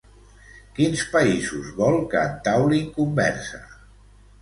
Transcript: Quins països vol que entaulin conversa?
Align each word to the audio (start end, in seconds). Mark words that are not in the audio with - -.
Quins 0.79 1.03
països 1.17 1.69
vol 1.83 2.01
que 2.15 2.25
entaulin 2.33 2.91
conversa? 3.01 3.65